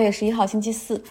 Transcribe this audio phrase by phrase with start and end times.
[0.00, 1.02] 八月十一号星期四，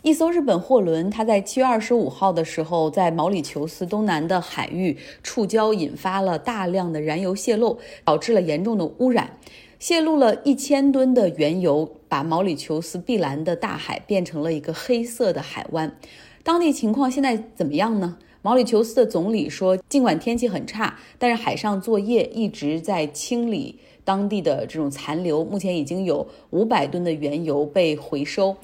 [0.00, 9.36] 一艘日本货轮，它在七月二十五号的时候，在毛里求斯东南的海域触礁，引发了大量的燃油泄漏，导致了严重的污染。
[9.78, 15.94] 泄露了一千吨的原油，把毛里求斯碧蓝的大海变成了一个黑色的海湾。
[16.42, 18.16] 当地情况现在怎么样呢？
[18.40, 23.78] 毛里求斯的总理说，尽管天气很差，但是海上作业一直在清理
[24.08, 25.44] 当地的这种残留。
[25.44, 28.56] 目前已经有五百吨的原油被回收。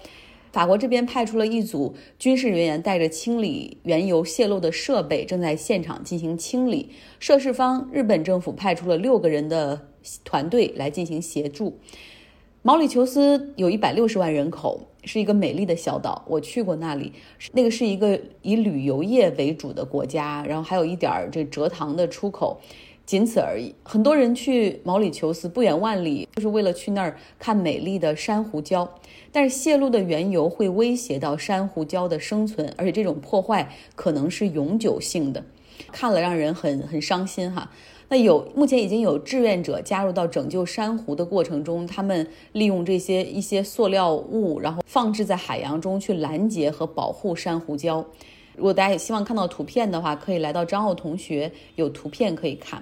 [0.50, 6.88] 法国这边派出了一组军事人员，带着清理原油泄漏的设备，正在现场进行清理。
[7.18, 9.88] 涉事方日本政府派出了六个人的。
[10.22, 11.78] 团队来进行协助。
[12.60, 16.22] 毛里求斯有一百六十万人口，是一个美丽的小岛。
[16.28, 17.10] 我去过那里，
[17.52, 22.60] 那个是一个以旅游业为主的国家，然后还有一点儿这蔗糖的出口，
[23.06, 23.74] 仅此而已。
[23.82, 28.88] 很多人去毛里求斯不远万里，就是为了去那儿看美丽的珊瑚礁。
[29.30, 35.44] 但是泄露的原油会威胁到珊瑚礁的生存，而且这种破坏可能是永久性的，
[35.90, 37.70] 看了让人很很伤心哈。
[38.08, 48.04] 那有目前已经有志愿者加入到拯救珊瑚的过程中，他们利用这些一些塑料物，然后放置在海洋中去拦截和保护珊瑚礁。
[48.54, 52.80] 如果大家也希望看到图片的话，可以来到张奥同学有图片可以看。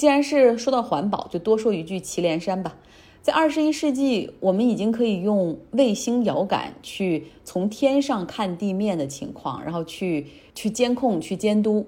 [0.00, 2.74] 既然是说到环保，就多说一句祁连山吧。
[3.20, 11.84] 在二十一世纪，我们已经可以用卫星遥感去从天上看地面的情况，然后去去监控、去监督。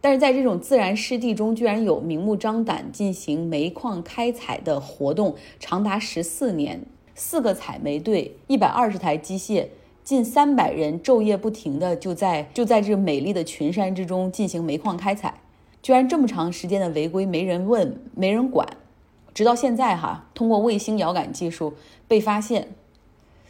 [0.00, 6.80] 但是在这种自然湿地中，居然有明目张胆进行煤矿开采的活动，长达十四年，
[7.16, 9.66] 四个采煤队，一百二十台机械，
[10.04, 15.34] 近三百人，昼夜不停的就在就在这美丽的群山之中进行煤矿开采，
[15.88, 18.68] 居然这么长时间的违规，没人问，没人管，
[19.32, 21.72] 直到现在哈，通过卫星遥感技术
[22.06, 22.74] 被发现，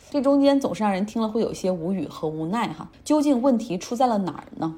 [0.08, 4.77] 这中间总是让人听了会有些无语和无奈哈，究竟问题出在了哪儿呢？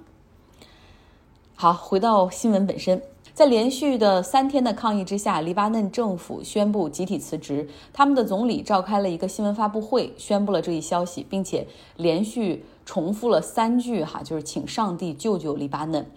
[1.55, 3.02] 好，回到新闻本身，
[3.35, 7.68] 在连续的三天的抗议之下，黎巴嫩政府宣布集体辞职。
[7.92, 11.67] 他们的总理召开了一个新闻发布会，宣布了这一消息，并且
[11.98, 16.11] 连续重复了三句哈，就是请上帝救救黎巴嫩。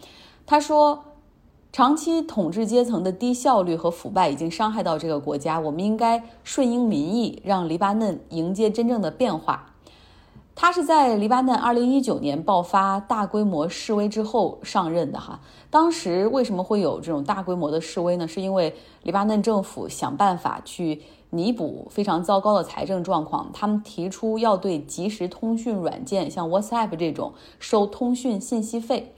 [0.46, 1.04] 他说，
[1.74, 9.74] 长期统治阶层的低效率和腐败已经伤害到这个国家，我们应该顺应民意，让黎巴嫩迎接真正的变化。
[10.54, 15.40] 他是在黎巴嫩2019年爆发大规模示威之后上任的哈。
[15.72, 18.28] 当时为什么会有这种大规模的示威呢？
[18.28, 21.02] 是因为黎巴嫩政府想办法去
[21.32, 29.16] 弥补非常糟糕的财政状况，他们提出要对即时通讯软件像 WhatsApp 这种收通讯信息费，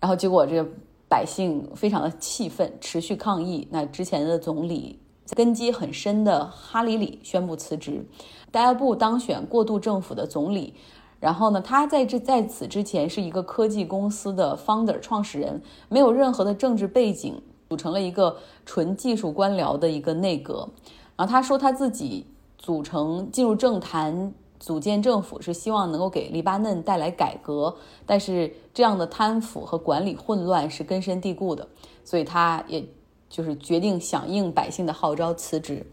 [0.00, 0.70] 然后结果这个
[1.08, 3.66] 百姓非常的气愤，持续抗议。
[3.70, 4.98] 那之前的总理
[5.34, 8.04] 根基很深的哈里里宣布辞职。
[8.50, 10.74] 戴尔布当选过渡政府的总理，
[11.20, 20.68] 然后呢，他在这在此之前是一个科技公司的 founder 创始人，没有任何的政治背景，组成了一个纯技术官僚的一个内阁。
[21.16, 22.26] 然后他说他自己
[22.58, 31.68] 组成进入政坛组建政府是希望能够给黎巴嫩带来改革，但是这样的贪腐和管理混乱是根深蒂固的，
[32.04, 32.84] 所以他也
[33.28, 35.86] 就是决定响应百姓的号召辞职。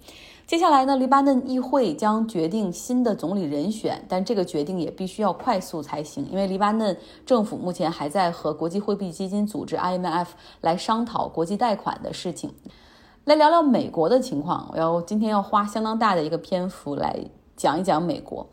[0.45, 10.27] 接下来呢，黎巴嫩议会将决定新的总理人选，但这个决定也必须要快速才行，因为黎巴嫩政府目前还在和国际货币基金组织 IMF
[10.59, 12.53] 来商讨国际贷款的事情。
[13.23, 17.17] 来聊聊美国的情况，我要今天要花相当大的一个篇幅来
[17.63, 18.45] 讲一讲美国。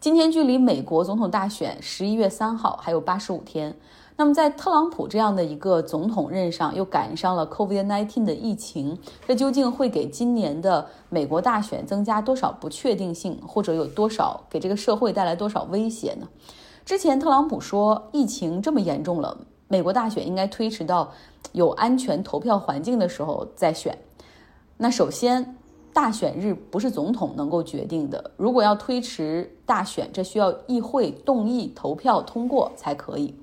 [0.00, 3.76] 今天距离美国总统大选十一月三号还有八十五天。
[4.16, 16.26] 那么，在特朗普这样的一个总统任上，又赶上了 COVID-19 的疫情，这究竟会给今年的美国大选增加多少不确定性，或者有多少给这个社会带来多少威胁呢？
[16.84, 19.38] 之前特朗普说，疫情这么严重了，
[19.68, 21.12] 美国大选应该推迟到
[21.52, 23.96] 有安全投票环境的时候再选。
[24.78, 25.56] 那首先，
[25.96, 33.34] 大选日不是总统能够决定的，如果要推迟大选，这需要议会动议投票通过才可以。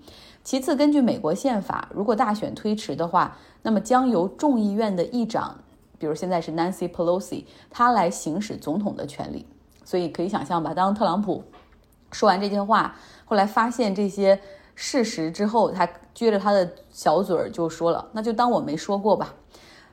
[0.44, 5.61] 其次，根据美国宪法，如果大选推迟的话，那么将由众议院的议长，
[5.97, 9.47] 比如现在是 Nancy Pelosi，他来行使总统的权利。
[9.83, 11.44] 所以可以想象吧，当特朗普
[12.11, 12.95] 说完这些话，
[13.25, 14.39] 后来发现这些
[14.75, 19.33] 事实之后，他撅着他的小嘴儿就说了：“那就当我没说过吧。”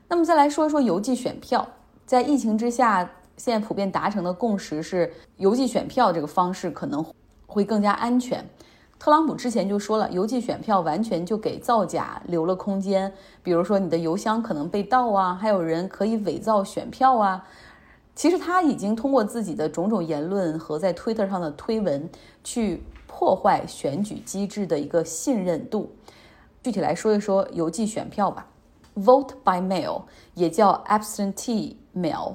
[0.09, 1.67] 那么再来说一说邮寄选票，
[2.11, 7.07] 在疫情之下，现在普遍达成的共识是，邮寄选票这个方式可能
[7.47, 8.45] 会更加安全。
[8.99, 13.13] 特朗普之前就说了，邮寄选票完全就给造假留了空间。
[13.45, 17.47] 比如说，你的邮箱可能被盗啊，还有人可以伪造选票啊。
[18.17, 22.11] 其实他已经通过自己的种种言论和在推特上的推文，
[22.43, 25.89] 去破坏选举机制的一个信任度。
[26.61, 28.49] 具体来说一说邮寄选票吧
[28.97, 30.03] ，Vote by mail
[30.35, 32.35] 也叫 absentee mail，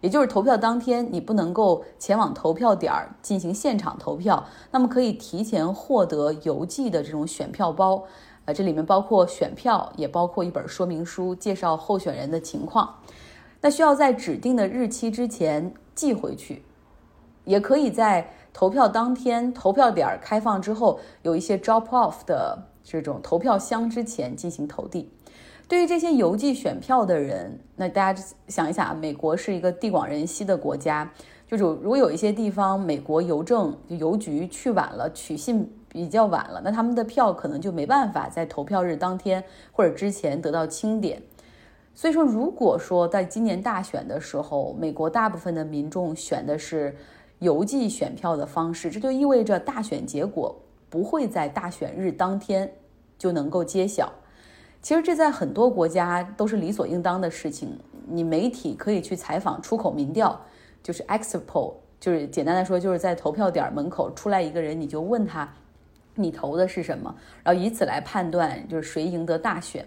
[0.00, 8.04] 也就是投票当天你不能够前往投票点儿进行现场投票，那么可以提前获得邮寄的这种选票包。
[8.44, 12.92] 呃，这里面包括选票，也包括一本说明书，介绍候选人的情况。
[13.60, 16.64] 那需要在指定的日期之前寄回去，
[17.44, 25.08] 也可以在投票当天投票点开放之后，有一些 drop off 的这种投票箱之前进行投递。
[25.72, 31.10] 对于这些邮寄选票的人，那大家想一想啊，美国是一个地广人稀的国家，
[31.46, 41.22] 就是如果有一些地方美国邮政邮局去晚了，取信比较晚了，那他们的票可能就没办法在投票日当天或者之前得到清点。
[41.94, 46.94] 所以说，如果说在今年大选的时候，美国大部分的民众选的是
[47.38, 50.54] 邮寄选票的方式，这就意味着大选结果
[50.90, 52.70] 不会在大选日当天
[53.16, 54.12] 就能够揭晓。
[54.82, 57.78] 其实这在很多国家都是理所应当的事情。
[58.08, 60.38] 你媒体可以去采访出口民调，
[60.82, 65.48] 就是 exit poll，就是简单的说，就是在投票点门口出来一个人，你就问他
[66.16, 67.14] 你投的是什么，
[67.44, 69.86] 然后以此来判断就是谁赢得大选。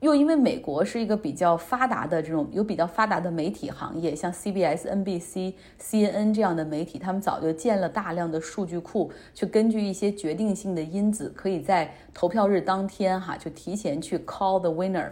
[0.00, 15.08] 又因为美国是一个比较发达的这种有比较发达的媒体行业，像 CBS、NBC、CNN 这样的媒体，他们早就建了大量的数据库，去根据一些决定性的因子，可以在投票日当天哈就提前去 call the winner。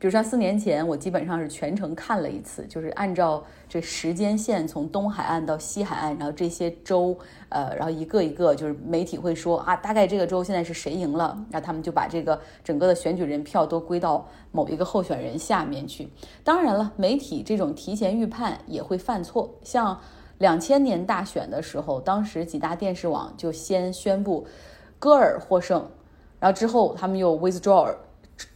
[0.00, 7.18] 比如说四年前，我基本上是全程看了一次，就是按照这时间线从东海岸到西海岸，然后这些州，
[7.48, 16.08] 呃，然后一个一个就是媒体会说啊，大概这个州现在是谁赢了，那他们就把这个整个的选举人票都归到某一个候选人下面去。
[16.44, 20.00] 当然了，媒体这种提前预判也会犯错，像
[20.38, 24.46] 两千年大选的时候，当时几大电视网就先宣布
[25.00, 25.84] 戈尔获胜，
[26.38, 27.92] 然后之后他们又 withdraw。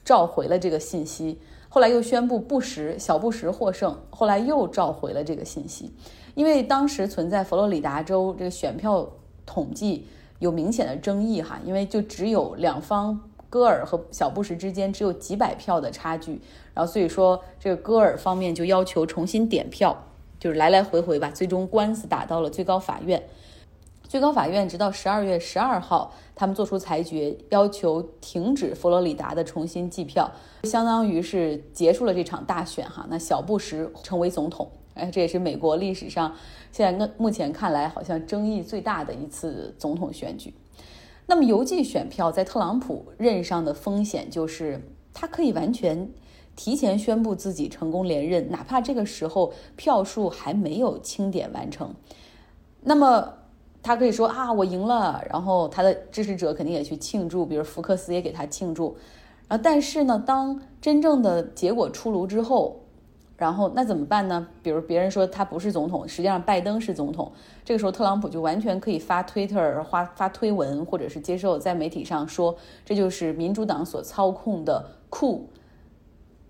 [0.05, 1.39] 召回了这个信息，
[1.69, 5.93] 后来又宣布布什小布什获胜，后来又召回了这个信息，
[6.35, 9.09] 因为当时存在佛罗里达州这个选票
[9.47, 10.07] 统计
[10.39, 16.41] 有明显的争议哈，因为就只有两方戈尔和小布什之间只有几百票的差距，
[16.75, 20.05] 然后所以说这个戈尔方面就要求重新点票，
[20.39, 23.23] 就是来来回回吧，最终官司打到了最高法院。
[24.13, 30.31] 最高法院直到十二月十二号，他们做出裁决，要求停止佛罗里达的重新计票，
[30.65, 33.07] 相当于是结束了这场大选哈。
[33.09, 36.31] 那小布什成为总统，哎，这也是美国历史上
[36.71, 40.53] 现在目前看来好像争议最大的一次总统选举。
[41.25, 44.79] 那么邮寄选票在特朗普任上的风险就是，
[45.15, 46.07] 他可以完全
[46.55, 51.95] 提前宣布自己成功连任，哪怕这个时候票数还没有清点完成。
[52.83, 53.39] 那么。
[53.83, 58.97] 他可以说啊，我赢了，然后他的支持者肯定也去庆祝，比如福克斯也给他庆祝。
[59.49, 62.81] 然后，但是呢，当真正的结果出炉之后，
[63.37, 64.47] 然后那怎么办呢？
[64.63, 67.33] 比如别人说他不是总统，实际上拜登是总统，
[67.65, 72.55] 这个时候特朗普就完全可以发 Twitter、发发推文，或者是接受在媒体上说，
[72.85, 75.49] 这就是民主党所操控的酷。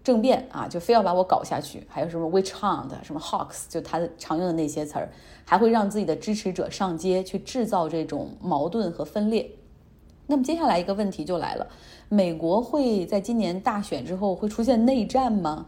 [0.03, 5.09] 政变啊，就非要把我搞下去，还有什么 witch hunt，什么 hawks，就他常用的那些词儿，
[5.45, 9.49] 还会让自己的支持者上街去制造这种矛盾和分裂。
[10.27, 11.69] 那么接下来一个问题就来了：
[12.09, 15.67] 美国会在今年大选之后会出现内战吗？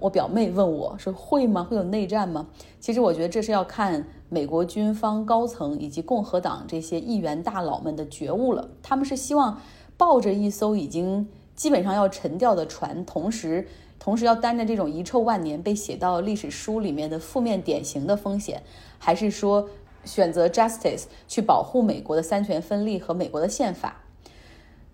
[0.00, 1.64] 我表妹问我说会吗？
[1.64, 2.48] 会有内战吗？
[2.78, 8.68] 其实我觉得这是要看美国军方高层以及共和党这些议员大佬们的觉悟了。
[8.82, 9.58] 他们是希望
[9.96, 11.26] 抱着一艘已经。
[11.56, 13.66] 基本上要沉掉的船，同时
[13.98, 18.62] 同时要担着这种遗臭万年被写到历史书里面的负面典型的风险，
[18.98, 19.68] 还是说
[20.04, 24.02] 选择 justice 去保护美国的三权分立和美国的宪法？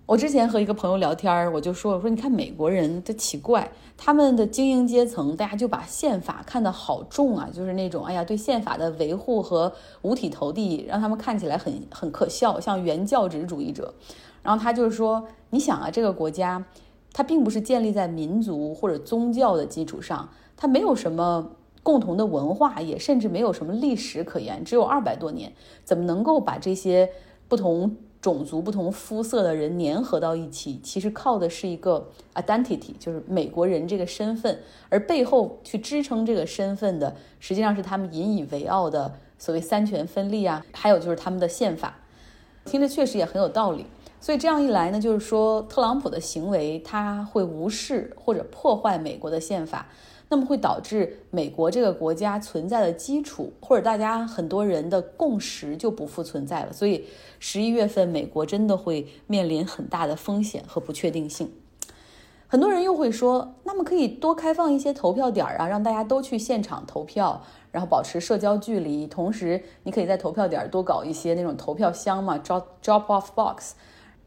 [0.06, 13.94] 我之前和一个朋友聊天，我就说我说你看美国人的奇怪，他们的精英阶层大家就把宪法看得好重啊，就是那种哎呀对宪法的维护和五体投地，让他们看起来很很可笑，像原教旨主义者。
[14.42, 16.64] 然后他就是说，你想啊，这个国家，
[17.12, 21.50] 它并不是建立在民族或者宗教的基础上，它没有什么
[21.82, 25.52] 共同的文化，也甚至没有什么历史可言，只有二百多年，
[25.84, 27.08] 怎么能够把这些
[27.48, 30.80] 不同种族、不同肤色的人粘合到一起？
[30.82, 34.58] 其实靠的是一个 identity，就是美国人这个身份，
[34.88, 41.96] 而背后去支撑这个身份的，实际上是他们引以为傲的所谓三权分立啊，还有就是他们的宪法，
[42.64, 43.86] 听着确实也很有道理。
[44.22, 49.88] 所以这样一来呢，就是说特朗普的行为他会无视或者破坏美国的宪法。
[50.28, 56.72] 那么会导致美国这个国家存在的基础，或者大家很多人的共识就不复存在了。
[56.72, 57.04] 所以
[57.38, 61.52] 十一月份美国真的会面临很大的风险和不确定性。
[62.48, 73.74] 很多人又会说，那么可以多开放一些投票点啊，让大家都去现场投票，然后保持社交距离，同时你可以在投票点多搞一些那种投票箱嘛，drop drop off box。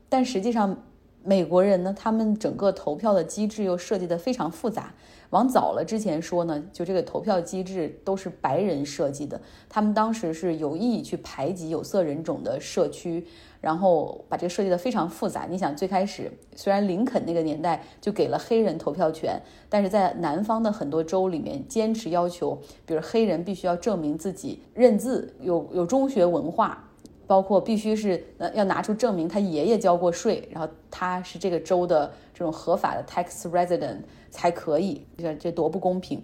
[0.10, 0.78] 但实际上，
[1.24, 4.94] 美国人呢，他们整个投票的机制又设计得非常复杂。
[5.32, 13.26] 往早了之前说呢，就这个投票机制都是白人设计的，他们当时是有意去排挤有色人种的社区，
[13.60, 15.48] 然后把这个设计的非常复杂。
[15.50, 26.85] 你想，最开始虽然林肯那个年代就给了黑人投票权，但是在南方的很多州里面坚持要求，比如黑人必须要证明自己认字，有有中学文化。
[27.28, 33.98] 包括必须是呃要拿出证明他爷爷交过税，然后他是这个州的这种合法的 tax resident
[34.30, 36.24] 才可以，这这多不公平。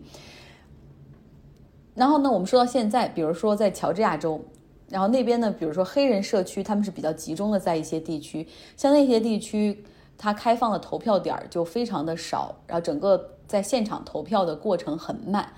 [1.93, 4.39] 然后呢，我们说到现在，比如说在乔治亚州，
[4.89, 9.84] 然后那边呢，比如说黑人社区，他们是比较集中的在一些地区，像那些地区，
[10.17, 15.51] 它开放的投票点就非常的少，然后整个在现场投票的过程很慢。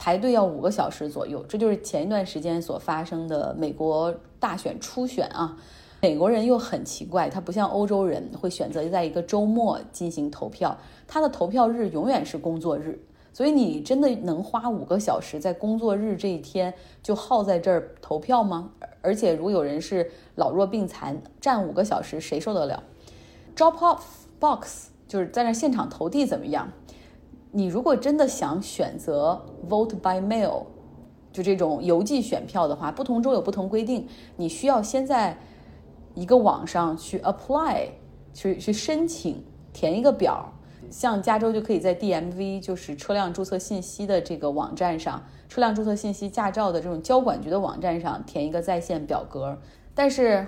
[0.00, 5.58] 排队要五个小时左右，这就是前一段时间所发生的美国大选初选啊。
[6.00, 12.98] 美国人又很奇怪，他不像欧洲人会选择在一个周末进行投票，他的投票日永远是工作日。
[13.34, 18.70] 所以你真的能花五个小时在工作日这一天就耗在这儿投票吗？
[19.02, 22.82] 而且如有人是老弱病残，站五个小时谁受得了
[23.54, 24.00] ？Drop off
[24.40, 26.72] box 就是在那现场投递怎么样？
[27.52, 30.64] 你如果真的想选择 vote by mail，
[31.32, 34.06] 就这种邮寄选票的话，不同州有不同规定。
[34.36, 35.36] 你需要先在
[36.14, 37.88] 一个网上去 apply，
[38.32, 40.52] 去去申请，填一个表。
[40.90, 49.56] 像加州就可以在 DMV，就是车辆注册信息的这个网站上，车辆注册信息、驾照的这种交管局的网站上填一个在线表格。
[49.94, 50.46] 但是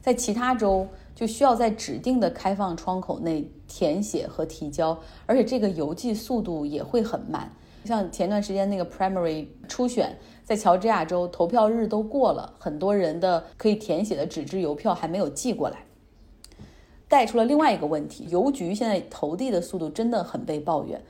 [0.00, 0.86] 在其他州，
[1.22, 7.48] 就需要在指定的开放窗口内填写和提交，而且这个邮寄速度也会很慢。
[7.84, 15.84] 像前段时间那个 primary 初选，在乔治亚州投票日都过了，很多人的可以填写的纸质邮票还没有寄过来，
[17.06, 21.00] 带出了另外一个问题：邮局现在投递的速度真的很被抱怨。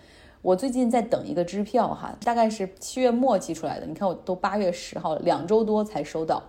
[0.43, 6.43] 我最近在等一个支票，哈，大概是七月末寄出来的，你看我都八月十号了，两周多才收到。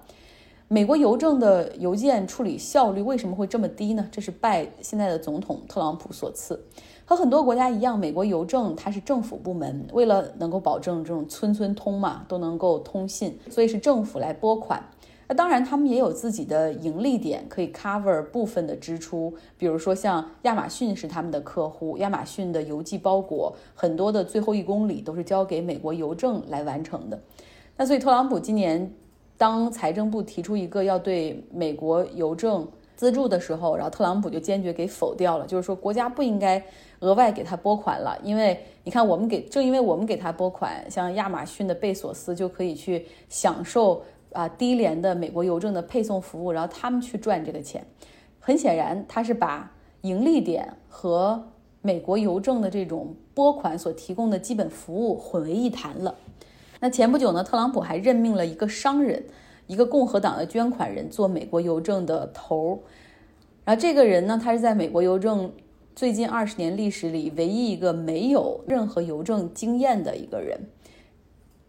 [0.73, 4.09] 美国邮政的邮件处理效率为什么会这么低呢？
[4.11, 6.59] 这是拜现在的总统特朗普所赐。
[7.05, 14.83] 和很多国家一样，美国邮政它是政府部门，为了能够保证这种村村通嘛，都能够通信，所以是政府来拨款。
[15.27, 19.31] 那当然，他们也有自己的盈利点，可以 cover 部分的支出。
[19.59, 27.19] 比如说，像亚马逊是他们的客户，亚马逊的邮寄包裹很多的最后一公里都是交给美国邮政来完成的。
[27.77, 28.91] 那所以，特朗普今年。
[29.43, 36.63] 当财政部提出一个要对美国邮政资助的时候，然后特朗普就坚决给否掉了，就是说国家不应该
[37.01, 47.85] 额外给他拨款了，因为你看我们给正因为我们给他拨款，像亚马逊的贝索斯就可以去享受啊低廉的美国邮政的配送服务，然后他们去赚这个钱。
[48.39, 49.69] 很显然，他是把
[50.03, 51.43] 盈利点和
[51.81, 56.15] 美国邮政的这种拨款所提供的基本服务混为一谈了。
[56.83, 59.23] 那前不久呢，特朗普还任命了一个商人，
[59.67, 62.79] 一个共和党的捐款人做美国邮政的头儿。
[63.63, 65.49] 然后这个人呢，他是在美国邮政
[65.95, 70.59] 最近二十年历史里唯一一个没有任何邮政经验的一个人。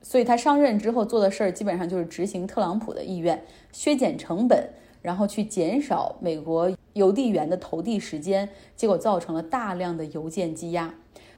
[0.03, 3.41] 所以他上任之后做的事儿基本上就是执行特朗普的意愿，
[3.71, 4.69] 削减成本，
[5.01, 10.93] 然后去减少美国邮递员的投递时间，结果造成了大量的邮件积压。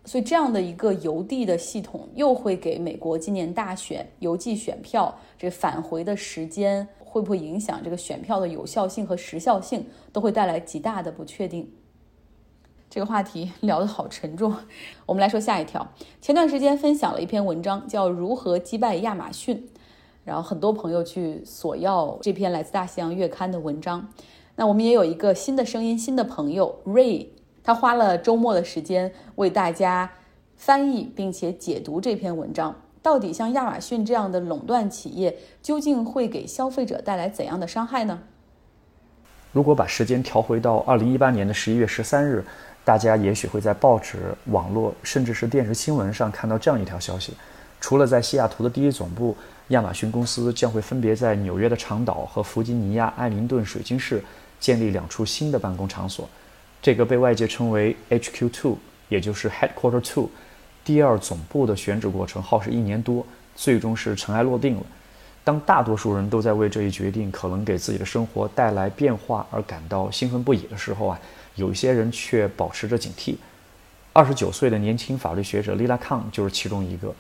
[0.07, 11.69] 所以这样的一个邮递的系统，又会给美国今年大选邮寄选票这返回的时间，会不会影响这个选票的有效性和时效性，都会带来极大的不确定。
[12.89, 14.55] 这个话题聊得好沉重，
[15.07, 15.87] 我们来说下一条。
[16.21, 19.57] 前段时间分享了一篇文章，叫《如何击败亚马逊》，
[20.23, 24.09] 然后很多朋友去索要这篇来自大西洋月刊的文章。
[24.55, 27.27] 那我们也有一个新的声音，新的朋友 Ray。
[27.67, 30.09] 他花了周末的时间为大家
[30.57, 32.73] 翻译并且解读这篇文章。
[33.03, 38.21] 到底像亚马逊这样的垄断企业，究竟会给消费者带来怎样的伤害呢？
[39.53, 42.45] 如果把时间调回到二零一八年的十一月十三日，
[42.85, 47.33] 大家也许会在报纸、网络甚至是电视新闻上看到这样一条消息：
[47.81, 49.37] 除了在西雅图的第一总部，
[49.69, 54.23] 亚马逊公司将会分别在纽约的长岛和弗吉尼亚艾灵顿水晶市
[54.61, 56.29] 建立两处新的办公场所。
[56.87, 58.79] 这个被外界称为 HQ Two，
[59.09, 60.31] 也就是 Headquarter Two，
[60.85, 63.27] 第二总部的选址过程耗时一年多，
[63.57, 64.83] 最终是尘埃落定了。
[65.43, 71.21] 当大多数人都在为这一决定可能给自己的生活带来变化而感到兴奋不已的时候啊，
[71.57, 73.35] 有一些人却保持着警惕。
[74.13, 77.13] 二十九岁的年轻法律学者丽拉康就是其中一个。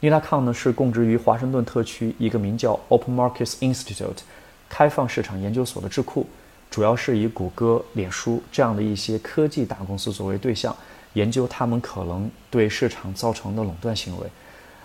[0.00, 4.22] 丽拉康呢是供职于华盛顿特区一个名叫 Open Markets Institute
[4.68, 6.26] 开放市场研究所的智库，
[6.74, 10.76] 主要是以谷歌、脸书这样的一些科技大公司作为对象。
[11.12, 14.26] 研究他们可能对市场造成的垄断行为，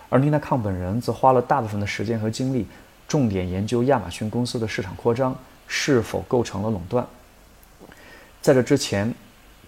[0.08, 2.64] 而妮娜康本人则花了大部分的时间和精力，
[3.08, 7.04] 重点研究亚马逊公司的市场扩张是否构成了垄断。
[8.40, 9.12] 在这之前，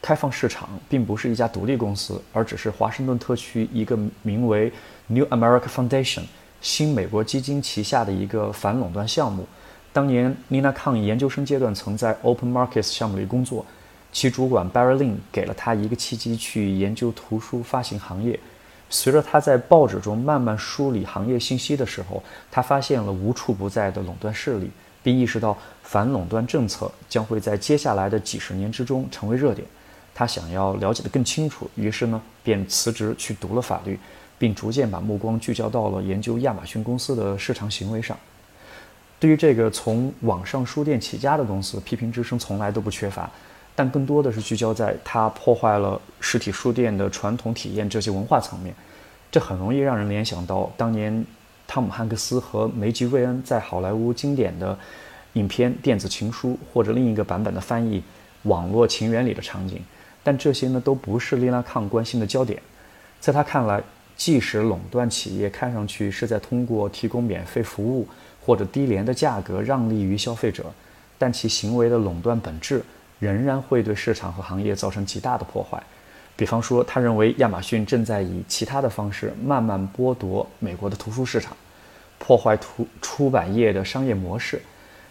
[0.00, 4.72] 开放市场并不是一家独立公司，而只是华盛顿特区一个名为
[5.08, 6.22] New America Foundation
[6.60, 9.44] 新美国基金旗下的一个反垄断项目。
[9.92, 13.64] 当年妮娜康研究生阶段曾在 Open Markets 项目里工作。
[14.10, 18.38] 其主管 Barry Lin 给了他一个契机去研究图书发行行业。
[18.90, 24.70] 随着他在报纸中慢慢梳理行业信息的时候，他发现了无处不在的垄断势力，
[25.02, 29.66] 并意识到反垄断政策将会在接下来的几十年之中成为热点。
[30.14, 33.98] 他想要了解得更清楚，于是呢便辞职去读了法律，
[34.38, 38.14] 并逐渐把目光聚焦到了研究亚马逊公司的市场行为上。
[39.22, 43.30] 对于这个从网上书店起家的公司，批评之声从来都不缺乏。
[43.72, 48.74] 但更多的是聚焦在它破坏了实体书店的传统体验这些文化层面，
[49.30, 51.24] 这很容易让人联想到当年
[51.68, 54.76] 汤姆汉克斯和梅吉瑞恩在好莱坞经典的
[55.34, 58.00] 影片《电子情书》或者另一个版本的翻译
[58.48, 59.80] 《网络情缘》里的场景。
[60.24, 62.60] 但这些呢都不是丽拉康关心的焦点。
[63.20, 63.80] 在他看来，
[64.16, 68.08] 即使垄断企业看上去是在通过提供免费服务
[68.44, 70.64] 或者低廉的价格让利于消费者，
[71.18, 72.82] 但其行为的垄断本质。
[73.18, 75.80] 仍然会对市场和行业造成极大的破坏。
[76.34, 81.56] 比方说，他认为亚马逊正在以其他的方式慢慢剥夺美国的图书市场，
[82.18, 84.60] 破坏图出版业的商业模式。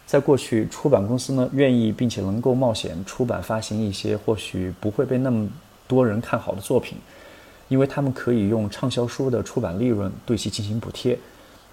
[0.06, 5.48] 在过去，出版公司呢愿意并且能够冒险出版发行一些或许不会被那么
[5.88, 6.98] 多人看好的作品，
[7.70, 11.18] 因为他们可以用畅销书的出版利润对其进行补贴。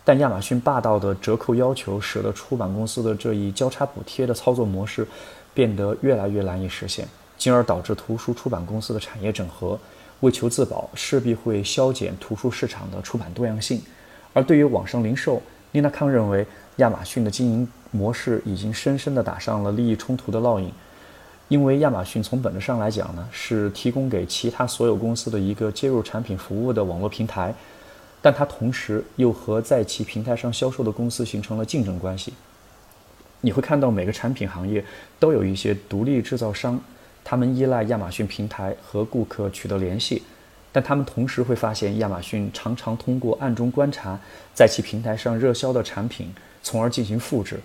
[0.08, 5.06] 但亚马逊霸道的折扣要求，使得出版公司的这一交叉补贴的操作模式。
[5.52, 9.78] 变得越来越难以实现，进而导致图书出版公司的产业整合。
[10.20, 13.82] 为求自保，势必会削减图书市场的出版多样性。
[14.32, 15.42] 而对于网上零售，
[15.72, 20.72] 丽娜康认为，亚马逊的经营模式已经深深地打上了利益冲突的烙印。
[21.48, 27.52] 因为亚马逊从本质上来讲呢，是提供给其他所有公司的一个接入产品服务的网络平台，
[28.20, 32.33] 但它同时又和在其平台上销售的公司形成了竞争关系。
[33.40, 34.85] 你会看到每个产品行业
[35.20, 36.81] 都有一些独立制造商，
[37.22, 40.22] 他们依赖亚马逊平台和顾客取得联系，
[40.72, 44.18] 但他们同时会发现亚马逊常常通过暗中观察
[44.52, 47.61] 在其平台上热销的产品，从而进行复制，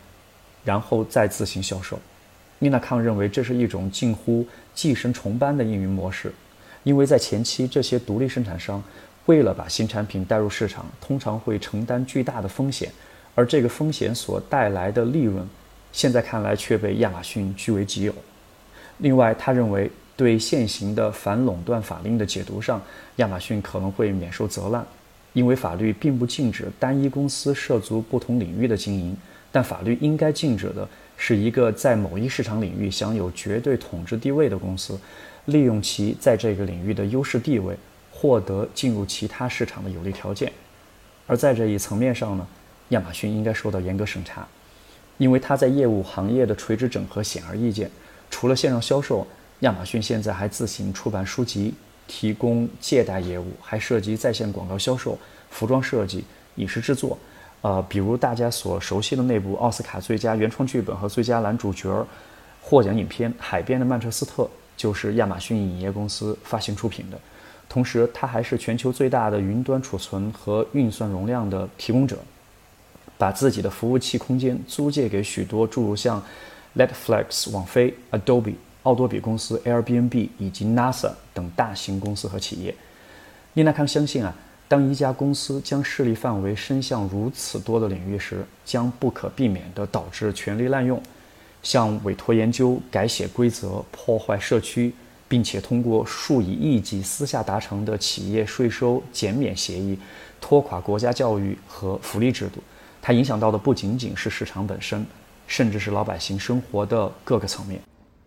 [0.63, 1.99] 然后再自行销售。
[2.59, 6.31] 妮娜康认为这是一种近乎寄生虫般的运营模式，
[6.83, 8.81] 因为在前期这些独立生产商
[9.25, 12.91] 为了把新产品带入市场，通常会承担巨大的风险，
[13.35, 15.47] 而这个风险所带来的利润。
[15.91, 18.13] 现在看来却被亚马逊据为己有。
[18.97, 22.81] 另外，他认为对现行的反垄断法令的解读上，
[23.17, 24.85] 亚马逊可能会免受责难，
[25.33, 29.15] 因为法律并不禁止单一公司涉足不同领域的经营，
[29.51, 34.99] 但法律应该禁止的是一个在某一市场领域享有绝对统治地位的公司，
[35.45, 37.75] 利用其在这个领域的优势地位，
[38.23, 40.49] 获得进入其他市场的有利条件。
[41.27, 42.47] 而在这一层面上呢，
[42.89, 44.47] 亚马逊应该受到严格审查。
[45.17, 47.91] 因为它在业务行业的垂直整合显而易见，
[48.31, 49.27] 除了线上销售，
[49.59, 51.73] 亚马逊现在还自行出版书籍，
[52.07, 55.17] 提供借贷业务，还涉及在线广告销售、
[55.49, 56.23] 服装设计、
[56.55, 57.17] 影视制作。
[57.61, 62.05] 呃，比如大家所熟悉的那部奥斯卡最佳原创剧本和最佳男主角
[62.61, 64.43] 获奖影片《海边的曼彻斯特》，
[64.77, 67.19] 就是亚马逊影业公司发行出品的。
[67.73, 72.19] 同时，它还是全球最大的云端储存和运算容量的提供者。
[73.17, 76.21] 把自己的服务器空间租借给许多诸如像
[76.75, 82.75] Netflix、网飞、Adobe、奥多比公司、Airbnb 以及 NASA 等大型公司和企业。
[83.53, 84.35] 丽娜康相信啊，
[84.67, 91.01] 当一家公司将势力范围伸向如此多的领域时，将不可避免地导致权力滥用，
[91.63, 94.93] 像委托研究、改写规则、破坏社区，
[95.33, 99.97] 并且通过数以亿计私下达成的企业税收减免协议，
[100.39, 102.61] 拖垮国家教育和福利制度。
[103.01, 105.03] 它影响到的不仅仅是市场本身，
[105.47, 107.81] 甚至是老百姓生活的各个层面。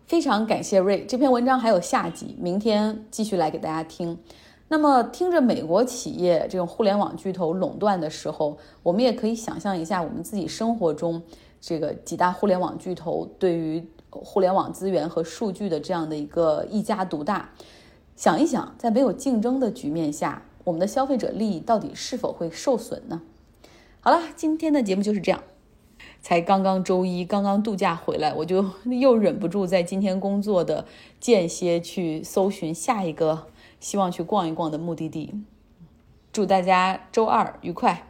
[0.08, 4.18] 非常感谢瑞，这篇文章还有下集，明天继续来给大家听。
[4.66, 11.22] 那么听着美国企业这种互联网巨头垄断的时候，我们也可以想象一下我们自己生活中
[11.60, 13.80] 这个几大互联网巨头对于
[14.24, 17.50] 互联网资源和数据的这样的一个一家独大。
[18.14, 23.22] 想一想，在没有竞争的局面下，我们的消费者利益到底是否会受损呢？
[24.00, 25.42] 好了，今天的节目就是这样。
[26.22, 28.64] 才刚刚周一，刚刚度假回来，我就
[29.00, 30.86] 又忍不住在今天工作的
[31.20, 33.46] 间歇去搜寻下一个
[33.78, 35.34] 希望去逛一逛的目的地。
[36.32, 38.08] 祝大家周二愉快！